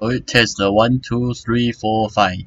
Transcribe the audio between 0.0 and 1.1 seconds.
oh test the one